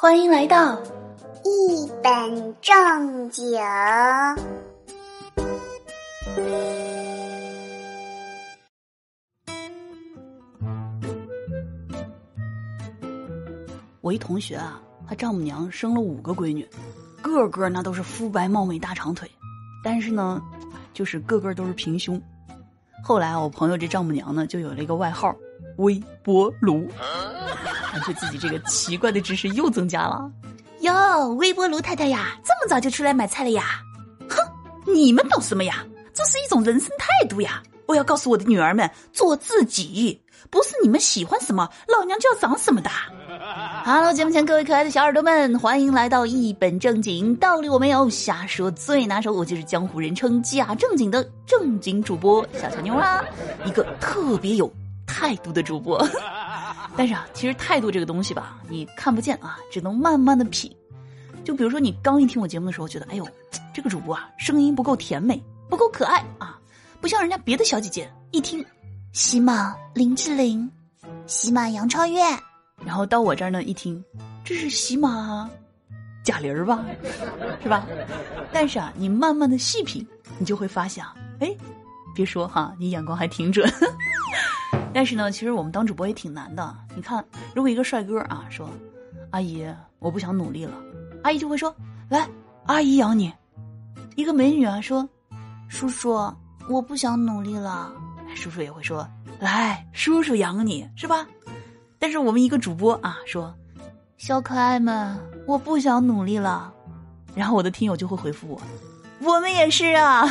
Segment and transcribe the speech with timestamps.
[0.00, 0.80] 欢迎来到
[1.44, 3.58] 一本正经。
[14.00, 16.64] 我一同学啊，他丈母娘生了五个闺女，
[17.20, 19.28] 个个那都是肤白貌美大长腿，
[19.82, 20.40] 但是呢，
[20.94, 22.22] 就是个个都是平胸。
[23.02, 25.34] 后来我朋友这丈母娘呢，就有了一个外号
[25.78, 26.86] “微波炉”，
[27.98, 30.30] 感觉自己这个奇怪的知识又增加了。
[30.80, 33.80] 哟，微波炉太太呀，这么早就出来买菜了呀？
[34.28, 34.36] 哼，
[34.92, 35.84] 你们懂什么呀？
[36.14, 37.62] 这是一种人生态度呀！
[37.86, 40.20] 我要告诉我的女儿们，做自己，
[40.50, 42.90] 不是你们喜欢什么，老娘就要长什么的。
[43.84, 53.24] Hello，节目前各位可爱的小耳朵们，欢迎来到一本正经，道理我没有，瞎说最拿手，我就是江湖人称假正经的正经主播小乔妞啊，
[53.64, 54.70] 一个特别有
[55.06, 55.98] 态度的主播。
[56.96, 60.74] 但是啊，其实态度这个东西吧，你看不见啊，只能慢慢的品。
[61.44, 63.26] 就比如说，你刚一听我节目的时候，觉得哎呦，
[63.72, 66.58] 这个主播啊，声音不够甜美，不够可爱啊，
[67.00, 68.64] 不像人家别的小姐姐，一听
[69.12, 70.70] 喜马林志玲，
[71.26, 72.20] 喜马杨超越。
[72.84, 74.04] 然后到我这儿呢，一听，
[74.44, 75.48] 这是喜马
[76.22, 76.84] 贾玲儿吧，
[77.62, 77.86] 是吧？
[78.52, 80.06] 但是啊，你慢慢的细品，
[80.38, 81.02] 你就会发现，
[81.40, 81.56] 哎，
[82.14, 83.66] 别说哈，你眼光还挺准。
[84.92, 86.74] 但是呢，其实我们当主播也挺难的。
[86.94, 88.68] 你看，如果一个帅哥啊说
[89.30, 89.66] ：“阿姨，
[89.98, 90.74] 我不想努力了。”
[91.22, 91.74] 阿姨就会说
[92.08, 92.28] ：“来，
[92.66, 93.32] 阿姨养你。”
[94.16, 95.08] 一个美女啊说
[95.68, 96.12] ：“叔叔，
[96.68, 97.92] 我不想努力了。”
[98.34, 99.08] 叔叔也会说
[99.40, 101.26] ：“来，叔叔养你，是吧？”
[101.98, 103.54] 但是我们一个主播啊说
[104.16, 105.16] ：“小可爱们，
[105.46, 106.72] 我不想努力了。”
[107.34, 108.60] 然后我的听友就会回复我
[109.22, 110.26] ：“我们也是啊，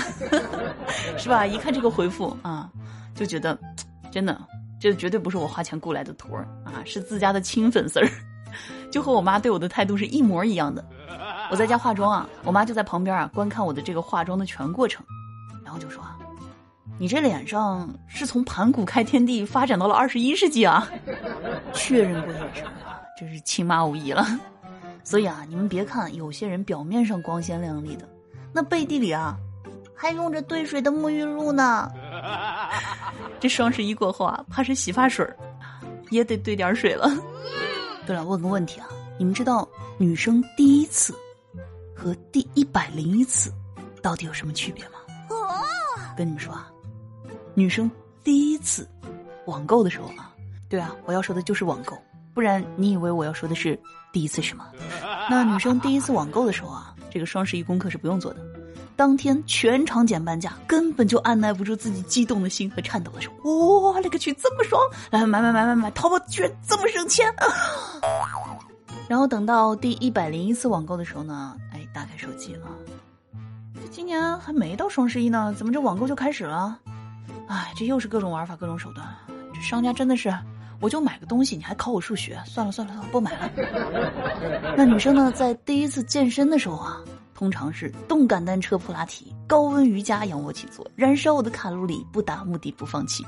[1.18, 2.70] 是吧？”一看这个回复啊，
[3.16, 3.58] 就觉得
[4.12, 4.40] 真的，
[4.80, 8.10] 这绝对不是我花钱雇来的托儿啊，是自家的亲粉丝儿，
[8.92, 10.84] 就和我妈对我的态度是一模一样的。
[11.50, 15.06] 我在家化妆啊，我妈就在旁边啊观看我的这个化妆的全过程，
[15.64, 16.04] 然后就说。
[17.00, 20.90] 你这脸上是从盘古开天地发展到了二十一世纪啊？
[21.72, 24.26] 确认过眼神啊，真是亲妈无疑了。
[25.04, 28.10] 所以啊，你们别看有些人表面上光鲜亮丽的，
[28.52, 29.38] 那背地里啊，
[29.96, 31.92] 还用着兑水的沐浴露呢。
[33.40, 35.28] 这双十一过后啊，怕是洗发水
[36.10, 37.12] 也得兑点水了。
[38.06, 38.88] 对了，问个问题啊，
[39.18, 39.68] 你们知道
[39.98, 41.14] 女生第一次
[41.96, 43.52] 和第一百零一次
[44.02, 44.92] 到底有什么区别吗？
[46.16, 46.72] 跟你们说啊。
[47.54, 47.90] 女生
[48.24, 48.88] 第一次
[49.46, 50.34] 网购的时候啊，
[50.70, 51.98] 对啊，我要说的就是网购，
[52.34, 53.80] 不然你以为我要说的是
[54.12, 54.66] 第一次什么？
[55.30, 58.40] 那女生第一次网购的时候啊，这个双十一功课是不用做的，
[58.98, 63.32] 当天全场减半价，根本就按耐不住自己激动的心和颤抖的手。
[63.44, 64.82] 我勒个去这么爽！
[65.12, 67.32] 来买买买买买，淘宝居然这么省钱！
[69.08, 72.68] 然后等到第一百零一次网购的时候呢，哎，打开手机了，
[73.76, 76.80] 这今年还没到双十一呢，怎么这网购就开始了？
[77.48, 79.08] 哎，这又是各种玩法，各种手段。
[79.54, 80.36] 这商家真的是，
[80.82, 82.42] 我就买个东西，你还考我数学？
[82.46, 83.52] 算了算了算了，不买了。
[84.76, 86.98] 那女生呢，在第一次健身的时候啊，
[87.38, 93.24] 通常是动感单车、普拉提、高温瑜伽、仰卧起坐，燃烧我的卡路里，不达目的不放弃。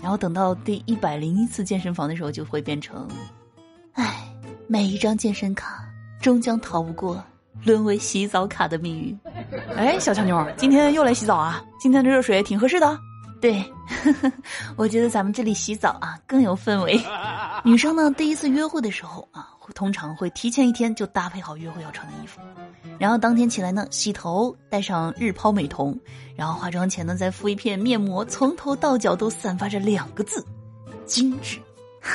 [0.00, 3.06] 然后等到第一百零一次健身房的时候，就会变成，
[3.92, 4.26] 哎，
[4.66, 5.84] 每一张健身卡
[6.22, 7.22] 终将逃不过
[7.64, 9.20] 沦为洗澡卡的命运。
[9.76, 11.62] 哎，小强妞，今天又来洗澡啊？
[11.78, 12.98] 今天的热水挺合适的。
[13.40, 14.32] 对呵呵，
[14.76, 17.00] 我觉得咱们这里洗澡啊更有氛围。
[17.64, 22.40] 女生呢，第一次约会的时候啊，通常会提前一天就搭配好约会要穿的衣服，
[22.98, 25.96] 然后当天起来呢，洗头，戴上日抛美瞳，
[26.34, 30.44] 然后化妆前呢，再敷一片面膜，从头到脚都散发着两个字：
[31.06, 31.58] 精致。
[32.00, 32.14] 哼，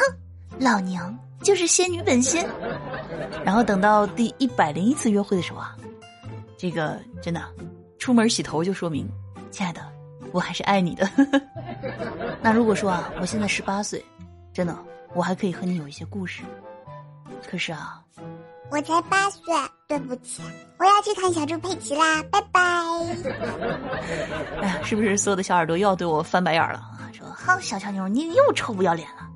[0.59, 2.45] 老娘就是仙女本仙。
[3.45, 5.75] 然后等到第一百零一次约会的时候啊，
[6.57, 7.41] 这个真的，
[7.97, 9.07] 出门洗头就说明，
[9.51, 9.92] 亲爱的。
[10.33, 11.07] 我还是爱你的。
[12.41, 14.03] 那如果说啊，我现在十八岁，
[14.51, 14.77] 真的，
[15.13, 16.43] 我还可以和你有一些故事。
[17.49, 18.01] 可是啊，
[18.71, 19.53] 我才八岁，
[19.87, 20.41] 对不起，
[20.79, 22.59] 我要去看小猪佩奇啦，拜拜。
[24.59, 26.99] 哎呀，是不是所有的小耳朵又要对我翻白眼了啊？
[27.13, 29.29] 说好小强妞，你又臭不要脸了。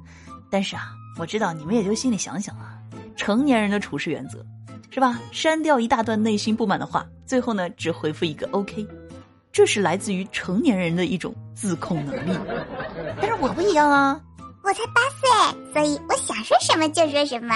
[0.49, 2.79] 但是啊，我知道你们也就心里想想啊，
[3.15, 4.43] 成年人的处事原则，
[4.89, 5.19] 是吧？
[5.31, 8.87] 删掉一大段内心不满的话，最后呢，只回复一个 OK。
[9.57, 12.39] 这是来自于成年人的一种自控能力，
[13.19, 14.21] 但是我不一样啊，
[14.61, 17.55] 我才八岁，所以我想说什么就说什么。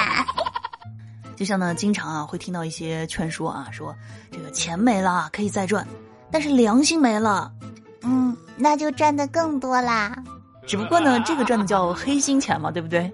[1.37, 3.95] 就像呢，经常啊会听到一些劝说啊，说
[4.31, 5.87] 这个钱没了可以再赚，
[6.31, 7.51] 但是良心没了，
[8.01, 10.11] 嗯，那就赚的更多啦。
[10.65, 13.13] 只不过呢，这个赚的叫黑心钱嘛，对不对？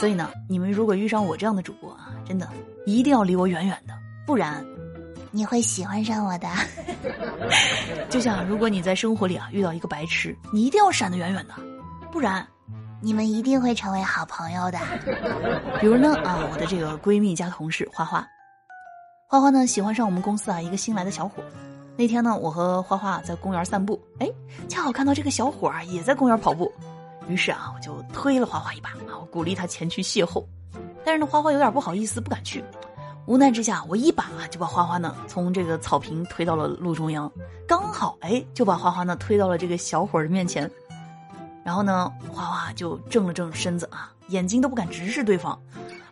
[0.00, 2.48] 所以呢，你们如果遇上我这样的主播啊，真的
[2.86, 3.92] 一定要离我远远的，
[4.26, 4.64] 不然
[5.30, 6.48] 你会喜欢上我的。
[8.08, 11.54] 就像如果你在生活里啊遇到一个白痴，你一定要闪得远远的，
[12.10, 12.46] 不然
[13.00, 14.78] 你们一定会成为好朋友的。
[15.80, 18.26] 比如呢啊，我的这个闺蜜加同事花花，
[19.28, 21.42] 花花呢喜欢上我们公司啊一个新来的小伙。
[21.96, 24.28] 那天呢，我和花花在公园散步，哎，
[24.68, 26.72] 恰好看到这个小伙啊也在公园跑步，
[27.28, 30.44] 于是啊我就推了花花一把啊，我鼓励他前去邂逅。
[31.04, 32.62] 但是呢，花花有点不好意思，不敢去。
[33.28, 37.30] 无奈之下，我一把就把花花呢从这个草坪推到了路中央，
[37.66, 40.68] 刚好哎就把花花呢推到了这个小伙的面前。
[41.62, 45.60] 然后呢，花花就正了正身子啊，眼睛都不敢直视对方，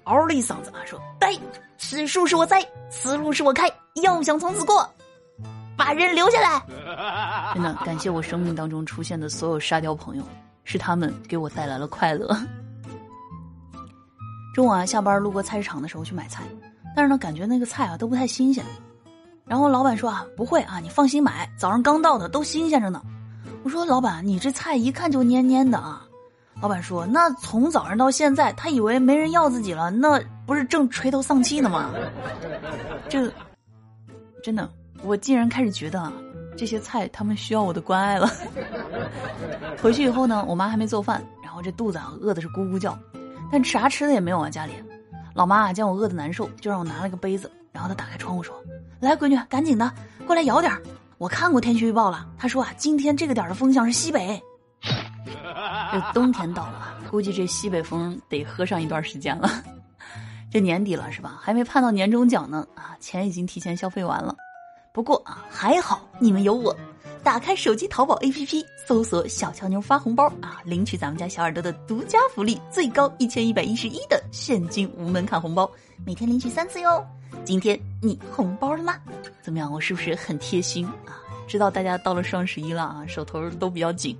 [0.04, 1.34] 嗷了一嗓子啊说：“呆，
[1.78, 3.66] 此树是我栽，此路是我开，
[4.02, 4.86] 要想从此过，
[5.74, 6.62] 把人留下来。
[7.56, 10.22] ”真的感谢我生命当中出现的所有沙雕朋友，
[10.64, 12.28] 是他们给我带来了快乐。
[14.54, 16.42] 中午啊，下班路过菜市场的时候去买菜。
[16.96, 18.64] 但是呢，感觉那个菜啊都不太新鲜。
[19.44, 23.02] 然后老板说啊，不会啊，你放心买，早上刚到的，都新鲜着呢。
[23.62, 26.02] 我说老板，你这菜一看就蔫蔫的啊。
[26.62, 31.90] 老板说，那从早上到现在，他以为没人要自己了，那不是正垂头丧气呢吗？
[33.10, 33.30] 这
[34.42, 34.66] 真的，
[35.02, 36.10] 我竟然开始觉得啊，
[36.56, 38.26] 这些菜他们需要我的关爱了。
[39.82, 42.98] 回去以后呢，我妈还没做饭，然后这肚子啊饿的是咕咕叫，
[43.52, 44.72] 但啥吃的也没有啊，家里。
[45.36, 48.56] 老妈啊，见我饿得难受，就让我拿了个杯子，然后她打开窗户说
[49.00, 49.92] ：“来，闺女，赶紧的
[50.26, 50.80] 过来舀点儿。
[51.18, 54.42] 我看过天气预报了，她说啊，今天这个点的风向是西北。
[55.92, 59.50] 这冬天到了，估计这西北风得喝上一段时间了。
[60.50, 61.38] 这年底了是吧？
[61.38, 64.34] 还没盼到年终奖呢啊，钱已经提前消费完了。
[64.96, 66.74] 不过啊，还好你们有我。”
[67.22, 75.70] 打开手机淘宝 APP，搜索“小乔妞发红包”啊，领取咱们家小耳朵的独家福利，最高一千一百一十一的现金无门槛红包，
[76.06, 77.06] 每天领取三次哟。
[77.44, 78.94] 今天你红包了吗？
[79.42, 79.70] 怎么样？
[79.70, 81.20] 我是不是很贴心啊？
[81.46, 84.16] 知道大家到了双十一了啊，手头都比较紧，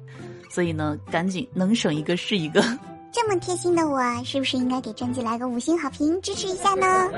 [0.51, 2.63] 所以呢，赶紧能省一个是一个。
[3.17, 7.09] 这么贴心的我，是不是应该给专辑来个五星好评，支持一下呢？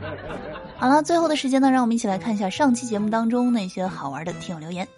[0.78, 4.88] 好了，最后的时间呢，让我们一起来看一下上期节目当中那些好玩的听友留言。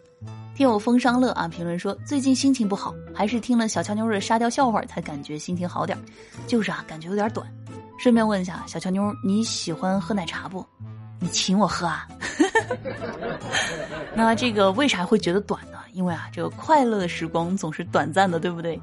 [0.54, 5.98] 听友风商乐啊，评论说最近心情不好，还是听了小乔妞的沙雕笑话才感觉心情好点
[6.46, 7.44] 就是啊，感觉有点短。
[7.98, 10.64] 顺便问一下小乔妞，你喜欢喝奶茶不？
[11.18, 12.06] 你请我喝啊。
[14.14, 15.78] 那这个为啥会觉得短呢？
[15.94, 18.80] 因为啊，这个快乐的时光总是短暂的，对不对？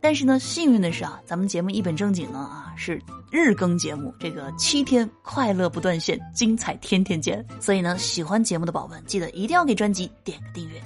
[0.00, 7.44] 但是呢，幸运的是啊，咱们节目一本正经呢啊，是日更节目，这个七天快乐不断线，精彩天天见。
[7.60, 10.80] 所以呢，喜欢节目的宝宝们，记得一定要给专辑点个订阅。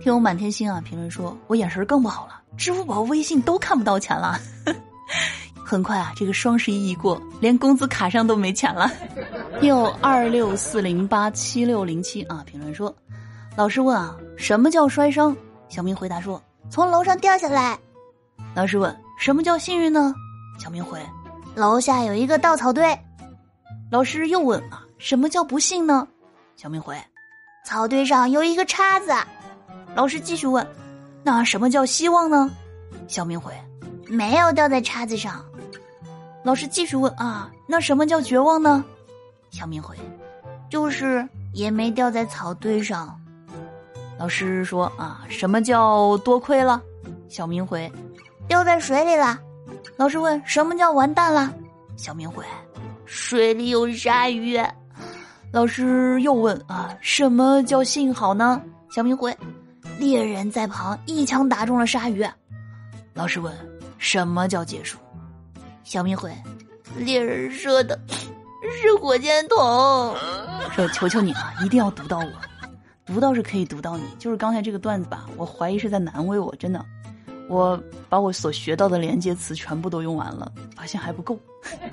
[0.00, 4.40] 听我满天星啊，评论说我眼神更不好了，支付宝、微信都看不到钱了。
[5.64, 8.90] 很快啊，这个双十一一过，连工资卡上都没钱了。
[9.62, 12.94] 又二六四零八七六零七啊，评论说，
[13.56, 15.36] 老师问啊，什么叫摔伤？
[15.68, 17.78] 小明回答说，从楼上掉下来。
[18.56, 20.14] 老师问：“什么叫幸运呢？”
[20.58, 20.98] 小明回
[21.54, 22.98] ：“楼下有一个稻草堆。”
[23.92, 26.08] 老师又问：“啊，什么叫不幸呢？”
[26.56, 26.96] 小明回
[27.66, 29.12] ：“草堆上有一个叉子。”
[29.94, 30.66] 老师继续问
[31.22, 32.50] ：“那什么叫希望呢？”
[33.06, 33.52] 小明回
[34.08, 35.44] ：“没有掉在叉子上。”
[36.42, 38.82] 老师继续问：“啊，那什么叫绝望呢？”
[39.52, 39.94] 小明回
[40.70, 43.20] ：“就是也没掉在草堆上。”
[44.18, 46.82] 老师说：“啊，什么叫多亏了？”
[47.28, 47.92] 小明回。
[48.48, 49.38] 掉在水里了，
[49.96, 51.52] 老师问：“什么叫完蛋了？”
[51.96, 52.44] 小明回
[53.04, 54.60] ：“水里有鲨鱼。”
[55.52, 58.60] 老师又问：“啊，什么叫幸好呢？”
[58.90, 59.36] 小明回
[59.98, 62.26] ：“猎人在旁一枪打中了鲨鱼。”
[63.14, 63.52] 老师问
[63.98, 64.98] ：“什么叫结束？”
[65.82, 66.32] 小明回
[66.98, 69.56] ：“猎人射的是火箭筒。”
[70.72, 72.32] 说：“求求你了，一定要读到我，
[73.06, 75.26] 读到是可以读到你，就是刚才这个段子吧？
[75.36, 76.84] 我怀疑是在难为我，真的。”
[77.48, 81.38] 我把我所学到的连接词全部都用完了，发现还不够。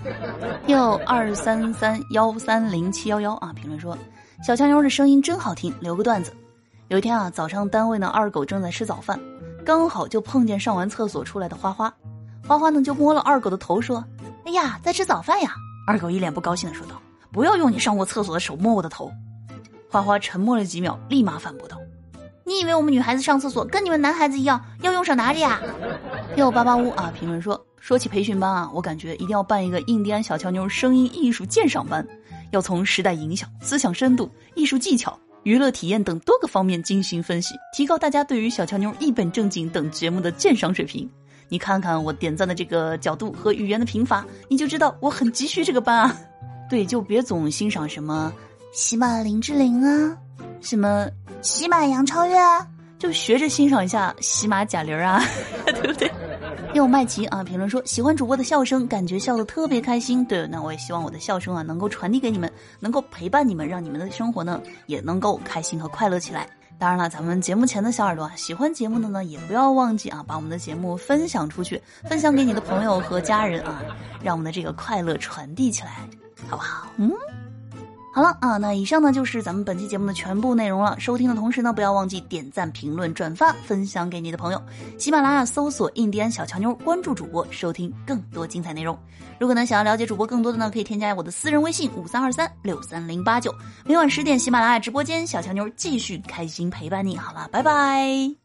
[0.68, 3.52] 又二三三幺三零七幺幺啊！
[3.54, 3.98] 评论说
[4.46, 6.32] 小强妞的声音真好听，留个段子。
[6.90, 9.20] 有一天啊，早上单位呢，二狗正在吃早饭，
[9.66, 11.94] 刚好就碰见上完厕所出来的花花。
[12.48, 14.04] 花花呢就摸了二狗的头说
[14.46, 15.56] ：“哎呀，在吃早饭呀！”
[15.88, 19.12] 二狗一脸不高兴的说道：“不要用你上过厕所的手摸我的头。”
[19.90, 21.78] 花花沉默了几秒，立马反驳道。
[22.46, 25.62] 你以为我们女孩子上厕所跟你们男孩子一样要用手拿着呀？
[26.36, 32.06] 六八八五啊，评论说说起培训班啊，我感觉一定要办一个印第安小乔妞声音艺术鉴赏班，
[32.52, 41.10] 要从时代影响、思想深度、艺术技巧、娱乐体验等多个方面进行分析，提高大家对于小乔妞一本正经等节目的鉴赏水平。
[41.50, 46.18] 你看看我点赞的这个角度和语言的贫乏，你就知道我很急需这个班啊。
[46.70, 48.34] 对，就别总欣赏什么
[48.72, 50.18] 喜马林志玲啊，
[50.62, 51.08] 什么
[51.44, 52.38] 喜马杨超越，
[52.98, 55.22] 就学着欣赏一下喜马贾玲啊，
[55.68, 56.10] 对不对？
[56.74, 60.24] 有麦琪啊，评论说喜欢主播的笑声，感觉笑得特别开心。
[60.24, 66.48] 对，那我也希望我的笑声啊，能够传递给你们，能够陪伴你们，让你们的生活呢也能够开心和快乐起来。
[66.80, 73.82] 当然了，咱们节目前的小耳朵啊，喜欢节目的呢，也不要忘记啊，把我们的节目分享出去，分享给你的朋友和家人啊，
[74.24, 76.08] 让我们的这个快乐传递起来，
[76.48, 76.88] 好不好？
[76.96, 77.12] 嗯。
[78.16, 80.96] 好了啊，那以上呢就是咱们本期节目的全部内容了。
[81.00, 84.62] 收听的同时呢，不要忘记点赞、评论、转发、分享给你的朋友。
[85.00, 88.96] 喜马拉雅搜索“印第安小乔妞”，关注主播，收听更多精彩内容。
[89.40, 93.52] 如果呢想要了解主播更多的呢，可以添加我的私人微信五三二三六三零八九。
[93.84, 97.18] 每晚十点，喜马拉雅直播间，小乔妞继续开心陪伴你。
[97.18, 98.43] 好了，拜拜。